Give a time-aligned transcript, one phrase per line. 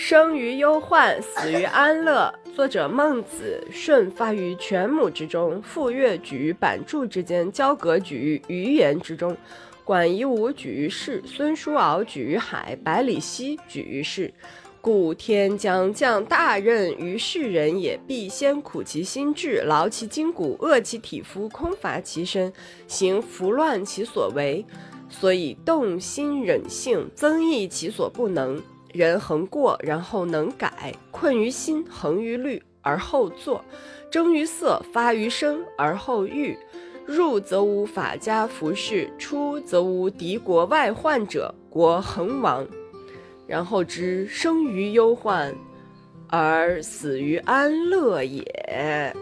[0.00, 2.32] 生于忧患，死于安乐。
[2.54, 9.36] 作者孟子，舜发于犬母之中，傅说举于版筑之间，焦葛举于鱼言之中，
[9.82, 14.32] 管夷吾举于市，孙叔敖举于海，百里奚举于市。
[14.80, 22.52] 故天将降大任于世人也，必先苦其心志，劳其筋骨，饿其体肤，空乏其身，
[22.86, 24.64] 行拂乱其所为。
[25.08, 28.62] 所以动心忍性，增益其所不能。
[28.92, 30.68] 人恒过，然后能改；
[31.10, 33.60] 困于心，恒于虑，而后作；
[34.10, 36.58] 征于色，发于声，而后喻。
[37.06, 42.66] 入则无法家服饰，出则无敌国外患者，国恒亡。
[43.46, 45.54] 然后知生于忧患，
[46.28, 49.16] 而死于安乐也。